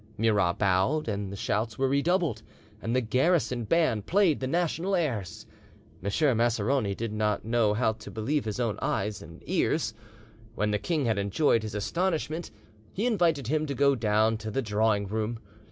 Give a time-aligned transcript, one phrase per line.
[0.17, 2.41] Murat bowed, and the shouts were redoubled,
[2.81, 5.45] and the garrison band played the national airs.
[6.03, 6.37] M.
[6.37, 9.93] Maceroni did not know how to believe his own eyes and ears.
[10.55, 12.49] When the king had enjoyed his astonishment,
[12.91, 15.37] he invited him to go down to the drawing room.